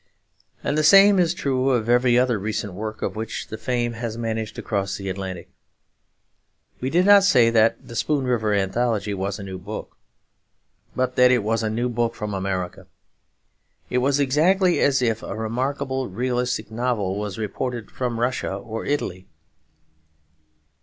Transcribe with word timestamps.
And 0.63 0.75
the 0.79 0.83
same 0.83 1.19
is 1.19 1.31
true 1.35 1.69
of 1.69 1.87
every 1.87 2.17
other 2.17 2.39
recent 2.39 2.73
work 2.73 3.03
of 3.03 3.15
which 3.15 3.49
the 3.49 3.55
fame 3.59 3.93
has 3.93 4.17
managed 4.17 4.55
to 4.55 4.63
cross 4.63 4.97
the 4.97 5.09
Atlantic. 5.11 5.51
We 6.79 6.89
did 6.89 7.05
not 7.05 7.23
say 7.23 7.51
that 7.51 7.87
The 7.87 7.95
Spoon 7.95 8.25
River 8.25 8.51
Anthology 8.51 9.13
was 9.13 9.37
a 9.37 9.43
new 9.43 9.59
book, 9.59 9.95
but 10.95 11.15
that 11.17 11.29
it 11.29 11.43
was 11.43 11.61
a 11.61 11.69
new 11.69 11.87
book 11.87 12.15
from 12.15 12.33
America. 12.33 12.87
It 13.91 13.99
was 13.99 14.19
exactly 14.19 14.79
as 14.79 15.03
if 15.03 15.21
a 15.21 15.35
remarkable 15.35 16.07
realistic 16.07 16.71
novel 16.71 17.15
was 17.19 17.37
reported 17.37 17.91
from 17.91 18.19
Russia 18.19 18.55
or 18.55 18.83
Italy. 18.83 19.27